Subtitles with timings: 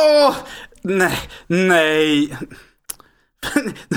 [0.00, 0.34] Åh!
[0.82, 2.36] Nej, nej.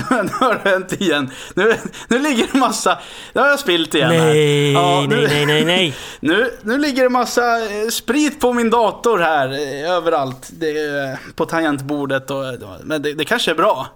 [0.08, 1.30] nu har det hänt igen.
[1.54, 1.76] Nu,
[2.08, 2.98] nu ligger det massa...
[3.32, 4.18] Nu har jag spilt igen här.
[4.26, 5.94] Nej, Ja, nu- nej, nej, nej, nej.
[6.20, 10.50] Nu, nu ligger det massa eh, sprit på min dator här eh, överallt.
[10.52, 12.44] Det eh, på tangentbordet och...
[12.84, 13.86] Men det, det kanske är bra.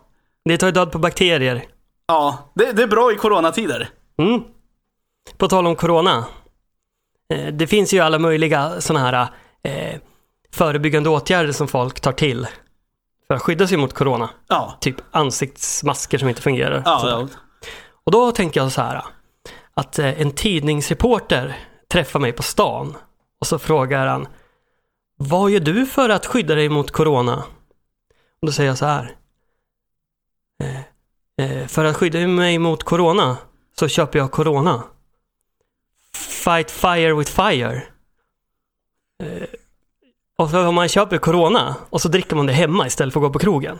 [0.44, 1.64] Det tar ju död på bakterier.
[2.06, 3.88] Ja, det, det är bra i coronatider.
[4.18, 4.40] Mm.
[5.36, 6.24] På tal om corona.
[7.52, 9.28] Det finns ju alla möjliga sådana här
[9.62, 10.00] eh,
[10.52, 12.46] förebyggande åtgärder som folk tar till
[13.26, 14.30] för att skydda sig mot corona.
[14.48, 14.78] Ja.
[14.80, 16.82] Typ ansiktsmasker som inte fungerar.
[16.84, 17.28] Ja, ja.
[18.04, 19.02] Och då tänker jag så här
[19.74, 21.56] att eh, en tidningsreporter
[21.88, 22.96] träffar mig på stan
[23.40, 24.28] och så frågar han
[25.16, 27.44] Vad gör du för att skydda dig mot corona?
[28.40, 29.16] Och då säger jag så här
[30.62, 30.80] eh,
[31.46, 33.36] eh, För att skydda mig mot corona
[33.78, 34.82] så köper jag corona.
[36.14, 37.82] Fight fire with fire.
[40.38, 43.26] Och så om man köper corona och så dricker man det hemma istället för att
[43.26, 43.78] gå på krogen.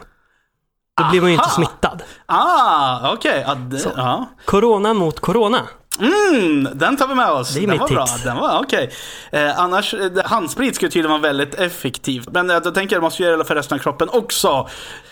[0.96, 1.54] Då blir man ju inte Aha.
[1.54, 2.02] smittad.
[2.26, 3.46] Ah, okej.
[3.78, 3.90] Så.
[3.96, 4.26] ja.
[4.44, 5.62] Corona mot corona.
[6.00, 7.54] Mm, den tar vi med oss.
[7.54, 8.06] Det är den mitt var bra.
[8.06, 8.22] tips.
[8.24, 8.90] Den var okej.
[9.32, 12.28] Eh, annars, eh, handsprit skulle tydligen vara väldigt effektivt.
[12.32, 14.68] Men eh, då tänker jag att det måste gälla för resten av kroppen också.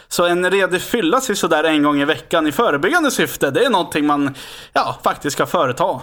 [0.08, 3.70] Så en redig fylla sig sådär en gång i veckan i förebyggande syfte, det är
[3.70, 4.34] någonting man
[4.72, 6.00] ja, faktiskt ska företa.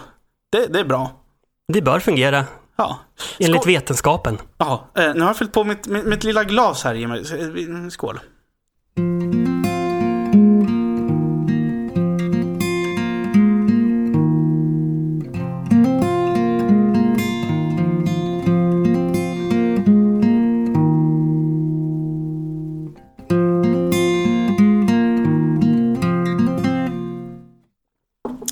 [0.51, 1.11] Det, det är bra.
[1.73, 2.99] Det bör fungera Ja.
[3.39, 3.73] enligt Skål.
[3.73, 4.37] vetenskapen.
[4.57, 7.17] Ja, eh, nu har jag fyllt på mitt, mitt, mitt lilla glas här Jimmy.
[7.17, 8.19] Eh, Skål.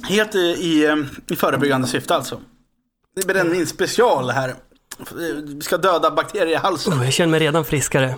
[0.09, 0.95] Helt i, i, eh,
[1.27, 2.42] i förebyggande syfte alltså.
[3.16, 4.56] Det blir en special här.
[5.44, 6.94] Vi ska döda bakterier i halsen.
[6.94, 8.16] Oh, jag känner mig redan friskare.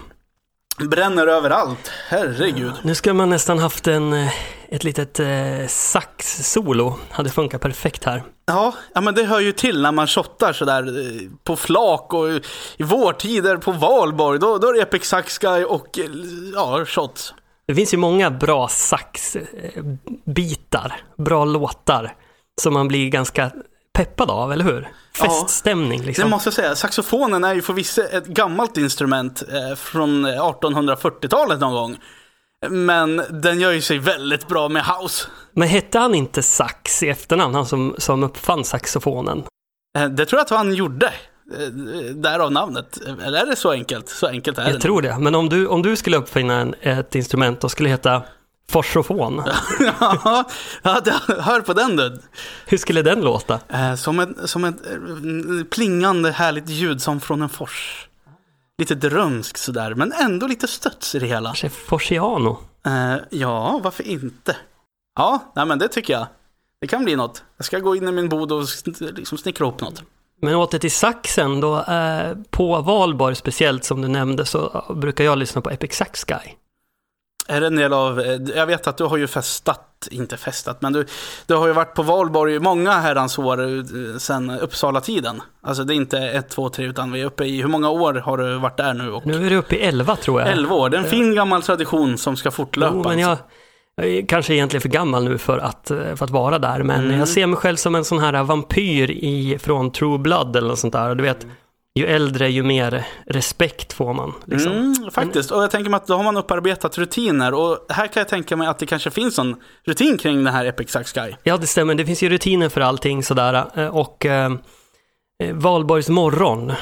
[0.89, 1.91] Bränner överallt.
[2.09, 2.73] Herregud.
[2.83, 4.33] Nu ska man nästan haft en, eh,
[4.69, 6.99] ett litet eh, sax-solo.
[7.09, 8.23] Hade funkat perfekt här.
[8.45, 12.29] Ja, ja, men det hör ju till när man shottar sådär eh, på flak och
[12.77, 14.39] i vårtider på valborg.
[14.39, 16.05] Då, då är det Epic Sax Guy och eh,
[16.53, 17.33] ja, shots.
[17.67, 19.41] Det finns ju många bra sax-bitar,
[21.17, 22.15] bra låtar
[22.61, 23.51] som man blir ganska
[23.93, 24.89] peppad av, eller hur?
[25.17, 26.29] Feststämning Det liksom.
[26.29, 26.75] måste jag säga.
[26.75, 31.97] Saxofonen är ju förvisso ett gammalt instrument eh, från 1840-talet någon gång.
[32.69, 35.27] Men den gör ju sig väldigt bra med house.
[35.53, 39.43] Men hette han inte Sax i efternamn, han som, som uppfann saxofonen?
[39.97, 41.05] Eh, Det tror jag att han gjorde.
[41.05, 41.67] Eh,
[42.15, 42.97] Därav namnet.
[43.25, 44.09] Eller är det så enkelt?
[44.09, 44.71] Så enkelt är det.
[44.71, 45.17] Jag tror det.
[45.19, 48.21] Men om du, om du skulle uppfinna en, ett instrument, då skulle det heta
[48.69, 49.43] forsofon.
[49.79, 50.45] ja,
[51.39, 52.21] hör på den du.
[52.65, 53.59] Hur skulle den låta?
[53.69, 58.07] Eh, Som ett, som ett eh, plingande härligt ljud som från en fors.
[58.77, 61.49] Lite drömskt sådär, men ändå lite studs i det hela.
[61.49, 62.57] Kanske Forsiano?
[62.85, 64.55] Eh, ja, varför inte?
[65.15, 66.27] Ja, nej, men det tycker jag.
[66.81, 67.43] Det kan bli något.
[67.57, 68.63] Jag ska gå in i min bod och
[68.99, 70.03] liksom snickra ihop något.
[70.41, 71.79] Men åter till saxen då.
[71.79, 76.39] Eh, på valborg speciellt som du nämnde så brukar jag lyssna på Epic Sax Guy.
[77.47, 80.81] Är det en del av, eh, jag vet att du har ju festat, inte festat,
[80.81, 81.05] men du,
[81.45, 85.41] du har ju varit på valborg många herrans år eh, sedan Uppsala-tiden.
[85.63, 88.13] Alltså det är inte ett, två, tre, utan vi är uppe i, hur många år
[88.13, 89.11] har du varit där nu?
[89.11, 90.49] Och Nu är det uppe i 11 tror jag.
[90.51, 92.93] 11 år, det är en fin gammal tradition som ska fortlöpa.
[92.95, 93.37] Jo, men jag,
[93.95, 97.03] jag är kanske egentligen för gammal nu för att, eh, för att vara där, men
[97.05, 97.19] Mm.
[97.19, 100.79] jag ser mig själv som en sån här vampyr i, från True Blood eller något
[100.79, 101.15] sånt där.
[101.15, 101.47] Du vet,
[101.95, 104.33] ju äldre ju mer respekt får man.
[104.45, 104.71] Liksom.
[104.71, 108.21] Mm, faktiskt, och jag tänker mig att då har man upparbetat rutiner och här kan
[108.21, 109.55] jag tänka mig att det kanske finns en
[109.85, 111.33] rutin kring den här Epic Sax Guy.
[111.43, 111.95] Ja, det stämmer.
[111.95, 113.65] Det finns ju rutiner för allting sådär.
[113.75, 114.51] Eh, Och eh,
[115.43, 116.73] eh, valborgs morgon,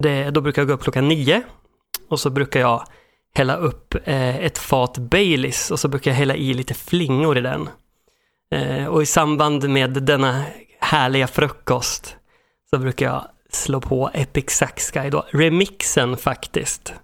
[0.00, 1.42] det, då brukar jag gå upp klockan nio.
[2.08, 2.84] Och så brukar jag
[3.34, 7.40] hälla upp eh, ett fat Baileys och så brukar jag hälla i lite flingor i
[7.40, 7.68] den.
[8.52, 10.42] Eh, och i samband med denna
[10.80, 12.16] härliga frukost
[12.70, 15.24] så brukar jag slå på Epic Sax Guy då.
[15.30, 16.94] Remixen faktiskt.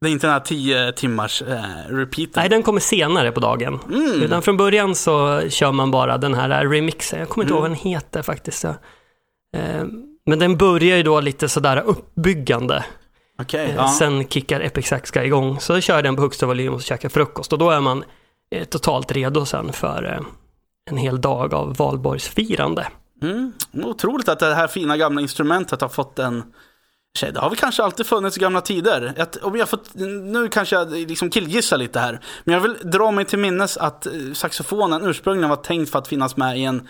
[0.00, 2.32] Det är inte den här 10 timmars eh, repeaten.
[2.36, 3.80] Nej, den kommer senare på dagen.
[3.88, 4.22] Mm.
[4.22, 7.18] Utan från början så kör man bara den här remixen.
[7.18, 7.64] Jag kommer inte Mm.
[7.64, 8.64] ihåg vad den heter faktiskt.
[8.64, 8.74] Eh,
[10.26, 12.84] Men den börjar ju då lite sådär uppbyggande.
[13.42, 13.88] Okej, Eh, ja.
[13.88, 15.60] Sen kickar Epic Sax Guy igång.
[15.60, 17.52] Så kör den på högsta volym och käkar frukost.
[17.52, 18.04] Och då är man
[18.50, 20.26] eh, totalt redo sen för eh,
[20.90, 22.86] en hel dag av valborgsfirande.
[23.24, 23.52] Mm.
[23.72, 23.86] mm.
[23.86, 26.42] Otroligt att det här fina gamla instrumentet har fått en...
[27.18, 29.14] Tjej, Det har väl kanske alltid funnits i gamla tider.
[29.18, 32.20] Att, om jag fått, nu kanske jag liksom killgissar lite här.
[32.44, 36.08] Men jag vill dra mig till minnes att eh, saxofonen ursprungligen var tänkt för att
[36.08, 36.88] finnas med i en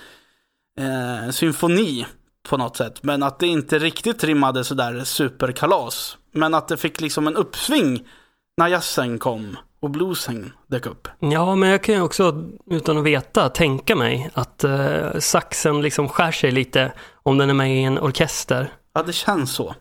[0.79, 2.07] eh, symfoni
[2.49, 3.03] på något sätt.
[3.03, 8.09] Men att det inte riktigt rimmade sådär superkalas Men att det fick liksom en uppsving
[8.57, 11.09] när jazzen kom och bluesen dök upp.
[11.19, 16.09] Ja, men jag kan ju också, utan att veta, tänka mig att eh, saxen liksom
[16.09, 16.93] skär sig lite
[17.23, 18.73] om den är med i en orkester.
[18.95, 19.75] Ja, det känns så.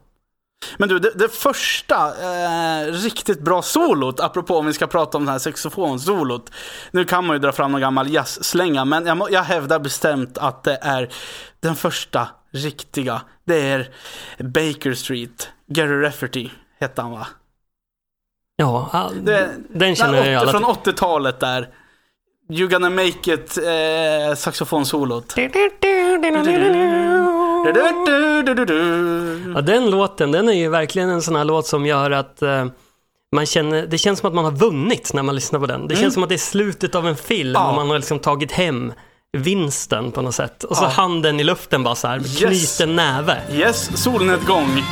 [0.78, 5.26] Men du, det, det första eh, riktigt bra solot, apropå om vi ska prata om
[5.26, 6.52] det här saxofonsolot.
[6.92, 10.38] Nu kan man ju dra fram någon gammal jazzslänga, men jag, må- jag hävdar bestämt
[10.38, 11.10] att det är
[11.60, 13.22] den första riktiga.
[13.46, 13.90] Det är
[14.40, 16.50] Baker Street, Gary Rafferty
[16.80, 17.28] hette han va?
[18.63, 20.63] Ja, ah, Det, den känner jag där åtte- alla Från
[20.94, 21.68] 80-talet där.
[22.51, 25.33] You gonna make it, eh, saxofonsolot.
[29.56, 32.65] Ja, den låten, den är ju verkligen en sån här låt som gör att eh,
[33.36, 35.88] man känner, det känns som att man har vunnit när man lyssnar på den.
[35.88, 37.69] Det känns som att det är slutet av en film Ja.
[37.69, 38.94] och man har liksom tagit hem
[39.38, 40.63] vinsten på något sätt.
[40.63, 40.88] Och så Ja.
[40.88, 42.77] handen i luften bara så här, med Yes.
[42.77, 43.38] knuten näve.
[43.51, 44.83] Yes, solnedgång.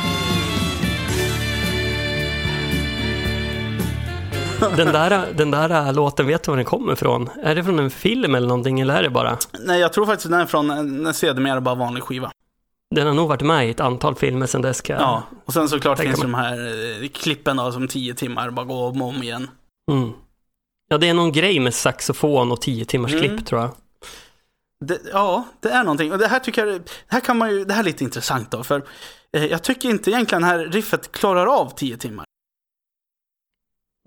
[4.76, 7.30] Den där, den där låten, vet du var den kommer ifrån?
[7.42, 9.38] Är det från en film eller någonting eller är det bara?
[9.60, 12.30] Nej, jag tror faktiskt den är från en sedermera bara vanlig skiva.
[12.94, 14.82] Den har nog varit med i ett antal filmer sedan dess.
[14.88, 16.52] Jag- Ja, och sen såklart finns de här
[17.02, 19.50] eh, klippen då, som tio timmar bara gå om och om igen.
[19.90, 20.10] Mm.
[20.88, 23.28] Ja, det är någon grej med saxofon och tio timmars Mm.
[23.28, 23.70] klipp tror jag.
[24.84, 26.12] Det, ja, det är någonting.
[26.12, 28.50] Och det här tycker jag, det här kan man ju, det här är lite intressant
[28.50, 28.82] då, för
[29.36, 32.24] eh, jag tycker inte egentligen det här riffet klarar av tio timmar.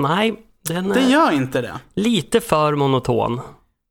[0.03, 1.79] Nej, den Den gör inte det.
[1.93, 3.41] lite för monoton.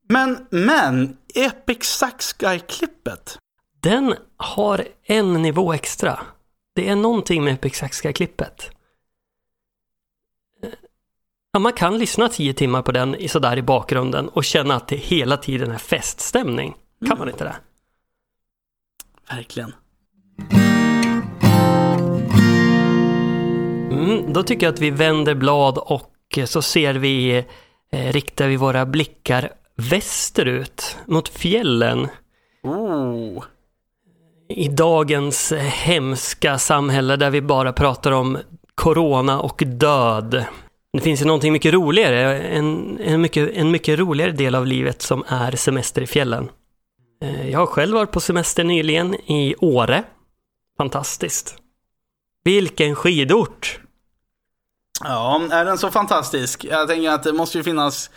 [0.09, 3.37] Men, men, Epic Sax Guy-klippet.
[3.81, 6.19] Den har en nivå extra.
[6.75, 8.69] Det är någonting med Epic Sax klippet
[11.51, 14.87] Ja, man kan lyssna tio timmar på den i sådär i bakgrunden och känna att
[14.87, 16.75] det hela tiden är feststämning.
[17.07, 17.55] Kan man inte det?
[19.29, 19.73] Verkligen.
[23.91, 26.14] Mm, då tycker jag att vi vänder blad och
[26.45, 27.43] så ser vi,
[27.91, 32.07] eh, riktar vi våra blickar västerut mot fjällen.
[32.63, 33.43] Oh.
[34.49, 38.37] i dagens hemska samhälle där vi bara pratar om
[38.75, 40.45] corona och död.
[40.93, 45.01] Det finns ju någonting mycket roligare, en, en, mycket, en mycket roligare del av livet
[45.01, 46.49] som är semester i fjällen.
[47.23, 50.03] Eh, Jag har själv varit på semester nyligen i Åre.
[50.77, 51.57] Fantastiskt.
[52.43, 53.79] Vilken skidort!
[55.03, 56.65] Ja, är den så fantastisk?
[56.65, 58.09] Jag tänker att det måste ju finnas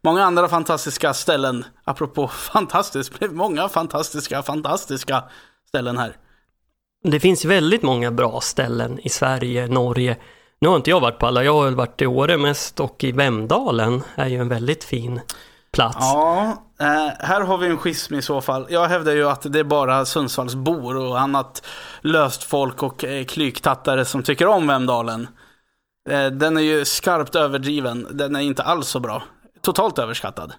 [0.00, 1.64] många andra fantastiska ställen.
[1.84, 5.24] Apropå fantastiskt, många fantastiska, fantastiska
[5.68, 6.16] ställen här.
[7.04, 10.16] Det finns väldigt många bra ställen i Sverige, Norge.
[10.58, 13.12] Nu har inte jag varit på alla, jag har varit i Åre mest och i
[13.12, 15.20] Vemdalen är ju en väldigt fin
[15.72, 15.96] plats.
[16.00, 18.66] Ja, eh, här har vi en schism i så fall.
[18.70, 21.66] Jag hävdar ju att det är bara Sundsvallsbor och annat
[22.00, 25.28] löst folk och eh, klyktattare som tycker om Vemdalen.
[26.06, 28.06] Eh, den är ju skarpt överdriven.
[28.10, 29.22] Den är inte alls så bra.
[29.60, 30.52] Totalt överskattad.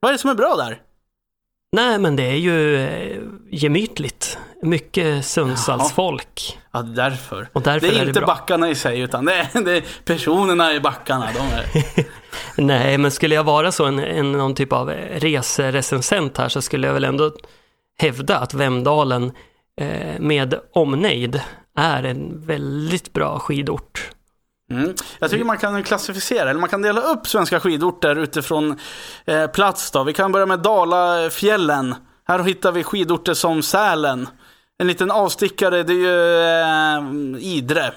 [0.00, 0.82] Vad är det som är bra där?
[1.72, 4.38] Nej, men det är ju eh, gemytligt.
[4.62, 6.58] Mycket Sundsvallsfolk.
[6.72, 7.48] Ja, därför.
[7.52, 8.26] Och därför det är är det inte bra.
[8.26, 11.28] backarna i sig, utan det är, det är personerna i backarna.
[11.34, 12.04] De är...
[12.62, 16.86] Nej, men skulle jag vara så en, en någon typ av reserecensent här så skulle
[16.86, 17.32] jag väl ändå
[17.98, 19.32] hävda att Vemdalen
[19.80, 21.40] eh, med omnejd
[21.76, 24.10] är en väldigt bra skidort.
[24.70, 24.94] Mm.
[25.18, 28.78] Jag tycker man kan klassificera, eller man kan dela upp svenska skidorter utifrån
[29.24, 29.90] eh, plats.
[29.90, 30.04] Då.
[30.04, 31.94] Vi kan börja med Dalafjällen.
[32.28, 34.28] Här hittar vi skidorter som Sälen.
[34.78, 36.40] En liten avstickare, det är ju
[37.38, 37.92] eh, Idre.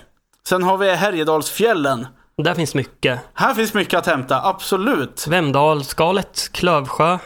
[0.47, 2.07] Sen har vi Härjedalsfjällen.
[2.37, 3.19] Där finns mycket.
[3.33, 5.27] Här finns mycket att hämta, absolut.
[5.27, 7.17] Vemdal, Skalet, Klövsjö,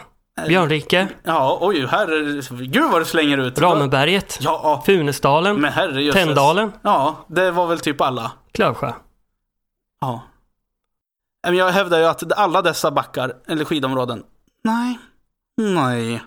[0.48, 3.60] Björnrike, Ja, oj, här är, gud vad du slänger ut.
[3.60, 5.68] Ramberget, Ja, Funäsdalen.
[6.14, 8.32] Tänndalen, Ja, det var väl typ alla.
[8.54, 8.92] Klövsjö.
[10.00, 10.22] Ja.
[11.42, 14.24] Jag hävdar ju att alla dessa backar, eller skidområden,
[14.64, 15.00] nej,
[15.58, 16.24] nej.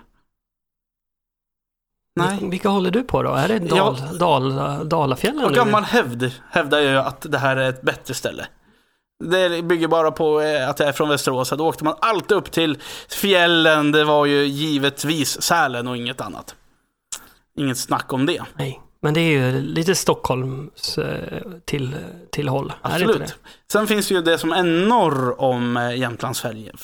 [2.15, 2.49] Nej.
[2.49, 3.33] Vilka håller du på då?
[3.33, 5.45] Är det Dal, Dal, Dalafjällen?
[5.45, 8.47] Av gammal hävd hävdar jag att det här är ett bättre ställe.
[9.23, 11.49] Det bygger bara på eh, att jag är från Västerås.
[11.49, 13.91] Då åkte man alltid upp till fjällen.
[13.91, 16.55] Det var ju givetvis Sälen och inget annat.
[17.57, 18.43] Inget snack om det.
[18.55, 21.95] Nej, men det är ju lite Stockholms eh, till,
[22.31, 22.73] tillhåll.
[22.81, 23.35] Är det Absolut.
[23.71, 26.77] Sen finns ju det som är norr om eh, Jämtlandsfällen.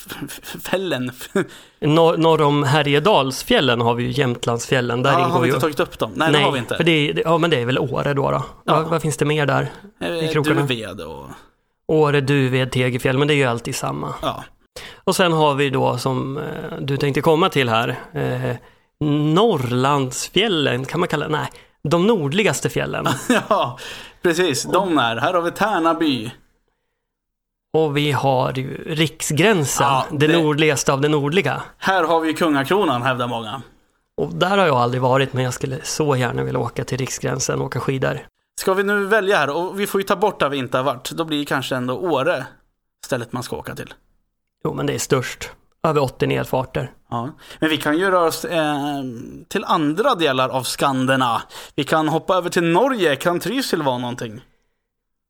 [0.64, 1.12] Fällen.
[1.80, 1.88] det?
[1.88, 5.04] Norr, norr om Härjedalsfjällen har vi ju Jämtlandsfjällen.
[5.04, 5.54] Där Ja, ingår har vi ju...
[5.54, 6.12] inte tagit upp dem?
[6.16, 6.76] Nej, det har vi inte.
[6.78, 8.32] För det, det, ja, men det är väl Åre då.
[8.32, 8.44] då.
[8.64, 9.72] Vad, vad finns det mer där?
[10.02, 10.62] i Eh, krokarna.
[10.62, 11.26] Duved och...
[11.88, 14.14] Åre, Duved, Tegefjäll, men det är ju alltid samma.
[14.22, 14.44] Ja.
[15.04, 16.40] Och sen har vi då som
[16.80, 18.56] du tänkte komma till här, eh,
[19.34, 21.32] Norrlandsfjällen kan man kalla det?
[21.32, 21.50] Nej,
[21.90, 23.08] de nordligaste fjällen.
[23.50, 23.80] ja,
[24.22, 24.64] precis.
[24.64, 25.16] De är.
[25.18, 26.32] Här har vi Tärnaby.
[27.74, 30.28] Och vi har ju Riksgränsen, Ja, det...
[30.28, 31.62] det- nordligaste av det nordliga.
[31.78, 33.62] Här har vi Kungakronan, hävdar många.
[34.18, 37.60] Och där har jag aldrig varit, men jag skulle så gärna vilja åka till Riksgränsen
[37.60, 38.20] och åka skidor.
[38.60, 40.84] Ska vi nu välja här, och vi får ju ta bort där vi inte har
[40.84, 41.12] varit.
[41.12, 42.46] Då blir kanske ändå Åre
[43.06, 43.94] stället man ska åka till.
[44.64, 45.52] Jo, men det är störst.
[45.84, 46.92] Över 80 nedfarter.
[47.10, 47.30] Ja.
[47.60, 49.02] Men vi kan ju röra oss eh,
[49.48, 51.42] till andra delar av Skanderna.
[51.76, 53.16] Vi kan hoppa över till Norge.
[53.16, 54.42] Kan Trysil vara någonting?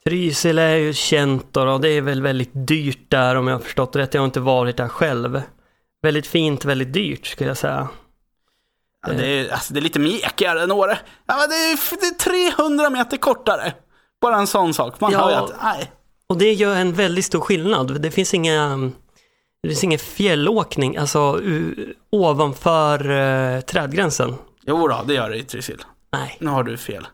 [0.06, 3.60] Trysil är ju känt då, och det är väl väldigt dyrt där om jag har
[3.62, 4.14] förstått rätt.
[4.14, 5.42] Jag har inte varit där själv.
[6.02, 7.88] Väldigt fint, väldigt dyrt skulle jag säga.
[9.08, 10.98] Ja, det, är, alltså, det är lite mekigare än Åre.
[11.26, 13.74] Ja, det, är, det är 300 meter kortare.
[14.22, 15.00] Bara en sån sak.
[15.00, 15.20] Man Ja.
[15.20, 15.92] hör ju att, nej.
[16.30, 18.02] Och det gör en väldigt stor skillnad.
[18.02, 18.92] Det finns inga,
[19.68, 21.42] det finns ingen fjällåkning, alltså
[22.10, 24.36] ovanför eh, trädgränsen.
[24.62, 25.84] Jo då, det gör det i Trysil.
[26.14, 26.38] Nej.
[26.40, 27.08] Nu har du fel.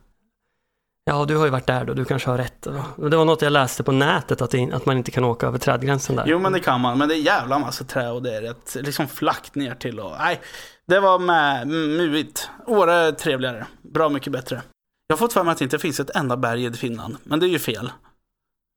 [1.06, 2.62] Ja, du har ju varit där då, du kanske har rätt.
[2.62, 3.10] Då.
[3.10, 5.58] Det var något jag läste på nätet, att, det, att man inte kan åka över
[5.58, 6.24] trädgränsen där.
[6.28, 6.98] Jo, men det kan man.
[6.98, 10.00] Men det är jävla massa trä och det är rätt liksom flackt ner till.
[10.00, 10.42] Och, nej,
[10.88, 12.50] det var med muigt.
[12.68, 13.66] Åre är trevligare.
[13.82, 14.62] Bra mycket bättre.
[15.08, 17.18] Jag har fått för mig att det inte finns ett enda berg i Finland.
[17.24, 17.92] Men det är ju fel.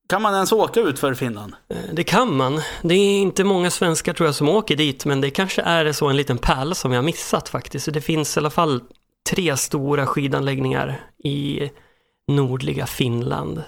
[0.09, 1.55] Kan man ens åka ut för Finland?
[1.69, 2.61] Eh, Det kan man.
[2.83, 6.09] Det är inte många svenskar tror jag som åker dit, men det kanske är så
[6.09, 7.93] en liten pärla som jag missat faktiskt.
[7.93, 8.81] Det finns i alla fall
[9.31, 11.71] tre stora skidanläggningar i
[12.29, 13.63] nordliga Finland.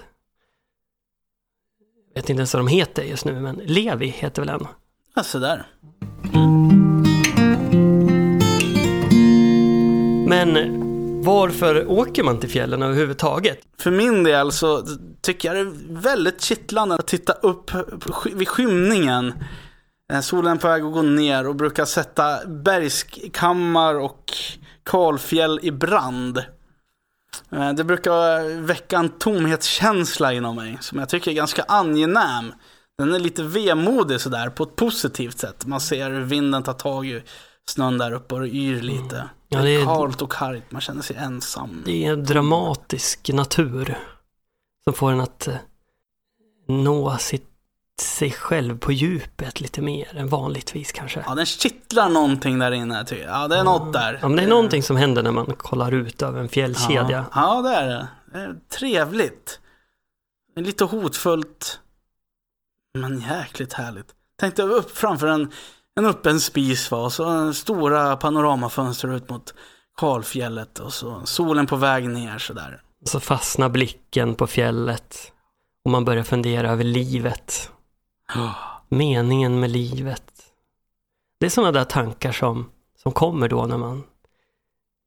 [2.13, 4.67] Jag vet inte ens vad de heter just nu, men Levi heter väl en.
[5.15, 5.65] Ja, så där.
[10.27, 10.55] Men
[11.23, 13.59] varför åker man till fjällen överhuvudtaget?
[13.77, 14.85] För min del så
[15.21, 17.71] tycker jag det är väldigt kittlande att titta upp
[18.33, 19.33] vid skymningen.
[20.13, 24.31] Eh, Solen är på väg att gå ner och brukar sätta bergskammar och
[24.85, 26.37] kalfjäll i brand.
[27.51, 32.53] Eh, Det brukar väcka en tomhetskänsla inom mig som jag tycker är ganska angenäm.
[32.97, 35.65] Den är lite vemodig sådär på ett positivt sätt.
[35.65, 37.23] Man ser hur vinden tar tag i
[37.69, 39.29] snön där uppe och yr lite.
[39.51, 41.81] Ja, det är kallt och kargt, man känner sig ensam.
[41.85, 43.97] Det är en dramatisk natur
[44.83, 45.55] som får en att eh,
[46.67, 47.49] nå sitt,
[48.01, 51.23] sig själv på djupet lite mer än vanligtvis kanske.
[51.27, 53.35] Ja, den kittlar någonting där inne tycker jag.
[53.43, 54.19] Ja, det är något där.
[54.21, 57.25] Ja, men det är någonting som händer när man kollar ut över en fjällkedja.
[57.33, 58.07] Ja, ja det är det.
[58.33, 59.59] det är trevligt.
[60.55, 61.79] Lite hotfullt.
[62.93, 64.07] Men jäkligt härligt.
[64.39, 65.51] Tänk dig upp framför en,
[65.95, 69.53] en öppen spis va, och så stora panoramafönster ut mot
[69.97, 72.81] kalfjället och så solen på väg ner sådär.
[73.05, 75.31] Så fastnar blicken på fjället
[75.85, 77.71] och man börjar fundera över livet.
[78.89, 80.23] Meningen med livet.
[81.39, 82.69] Det är sådana där tankar som,
[83.03, 84.03] som kommer då när man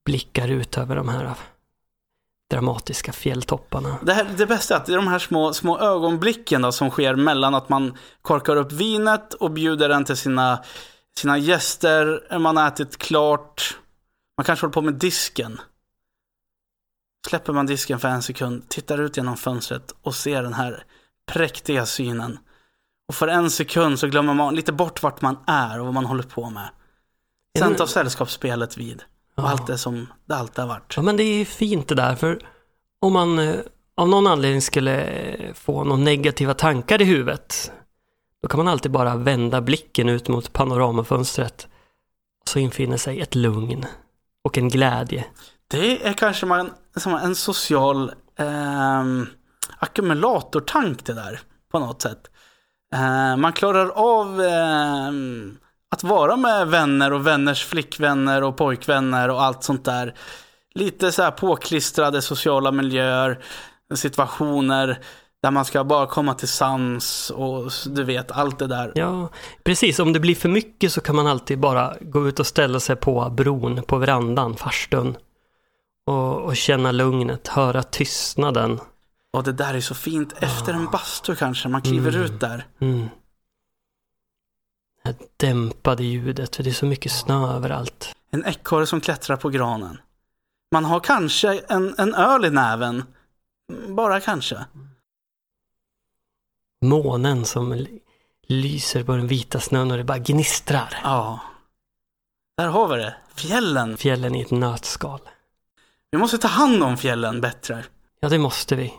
[0.05, 1.35] blickar ut över de här
[2.53, 3.97] dramatiska fjälltopparna.
[4.03, 6.91] Det, här, det bästa är att det är de här små, små ögonblicken då, som
[6.91, 10.65] sker mellan att man korkar upp vinet och bjuder den till sina,
[11.17, 12.39] sina gäster.
[12.39, 13.79] Man har ätit klart.
[14.37, 15.61] Man kanske håller på med disken.
[17.29, 20.85] Släpper man disken för en sekund, tittar ut genom fönstret och ser den här
[21.27, 22.39] präktiga synen.
[23.09, 26.05] Och för en sekund så glömmer man lite bort vart man är och vad man
[26.05, 26.69] håller på med.
[27.59, 29.05] Sen tar sällskapsspelet vid.
[29.37, 29.49] Och Ja.
[29.51, 30.93] allt är som det alltid har varit.
[30.97, 32.39] Ja men det är fint det där för
[33.01, 33.55] om man eh,
[33.97, 37.73] av någon anledning skulle eh, få några negativa tankar i huvudet
[38.43, 41.69] då kan man alltid bara vända blicken ut mot panoramafönstret
[42.43, 43.87] och så infinner sig ett lugn
[44.45, 45.25] och en glädje.
[45.69, 46.71] Det är kanske man,
[47.23, 49.27] en social ehm,
[49.79, 51.41] ackumulatortank det där,
[51.73, 52.31] på något sätt.
[52.95, 55.59] Eh, man klarar av ehm,
[55.93, 60.15] att vara med vänner och vänners flickvänner och pojkvänner och allt sånt där.
[60.75, 63.39] Lite så här påklistrade sociala miljöer,
[63.95, 64.99] situationer
[65.43, 68.93] där man ska bara komma till sans och du vet allt det där.
[68.95, 69.29] Ja,
[69.65, 69.99] precis.
[69.99, 72.97] Om det blir för mycket så kan man alltid bara gå ut och ställa sig
[72.97, 75.17] på bron, på verandan, farstun.
[76.07, 78.81] Och, och känna lugnet, höra tystnaden.
[79.33, 82.23] Och det där är så fint efter en bastu kanske, man kliver Mm.
[82.23, 82.67] ut där.
[82.81, 83.09] Mm.
[85.05, 88.17] Här dämpade ljudet, för det är så mycket snö överallt.
[88.31, 90.01] En ekorre som klättrar på granen.
[90.73, 93.05] Man har kanske en, en öl i näven.
[93.89, 94.65] Bara kanske.
[96.85, 97.87] Månen som
[98.47, 101.01] lyser på den vita snön och det bara gnistrar.
[101.03, 101.41] Ja.
[102.57, 103.15] Där har vi det.
[103.35, 103.97] Fjällen.
[103.97, 105.21] Fjällen i ett nötskal.
[106.11, 107.85] Vi måste ta hand om fjällen bättre.
[108.21, 108.95] Ja, det måste vi.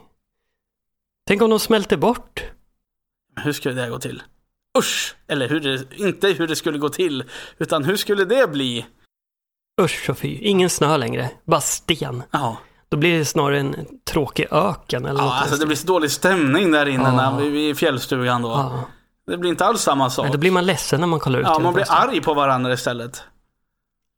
[1.28, 2.44] Tänk om de smälter bort.
[3.36, 4.24] Hur skulle det gå till?
[4.78, 5.16] Usch!
[5.28, 7.24] Eller hur det, inte hur det skulle gå till,
[7.58, 8.86] utan hur skulle det bli?
[9.82, 12.24] Usch och fy, ingen snö längre, bara sten.
[12.32, 12.58] Ja.
[12.90, 13.76] Då blir det snarare en
[14.06, 15.34] tråkig öken eller Ja, något.
[15.42, 17.32] alltså det blir så dålig stämning där inne Ja.
[17.32, 18.50] när vi, i fjällstugan då.
[18.50, 18.84] ja.
[19.28, 20.24] Det blir inte alls samma sak.
[20.24, 22.74] Nej, då blir man ledsen när man kollar ut Ja, man blir arg på varandra
[22.74, 23.24] istället.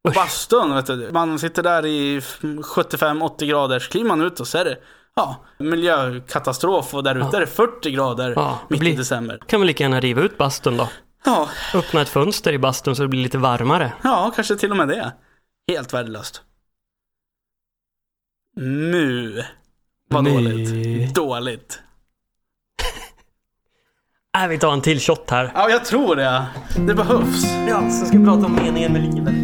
[0.07, 1.09] Och bastun, vet du.
[1.13, 4.77] Man sitter där i 75-80 graders, kliver man ut och så är det
[5.15, 7.35] ja, miljökatastrof och där ute Ja.
[7.37, 9.39] är det 40 grader Ja, det mitt blir- i december.
[9.47, 10.89] kan vi lika gärna riva ut bastun då.
[11.25, 13.93] Ja, Öppna ett fönster i bastun så det blir lite varmare.
[14.03, 15.13] ja, kanske till och med det.
[15.71, 16.41] Helt värdelöst.
[18.57, 19.43] Mu.
[20.09, 20.29] Vad Mu.
[20.33, 21.15] dåligt.
[21.15, 21.79] Dåligt.
[24.37, 25.51] Äh, vi tar en till shot här.
[25.55, 26.45] Ja, jag tror det.
[26.87, 27.43] Det behövs.
[27.69, 29.35] Ja, så ska vi prata om meningen med livet.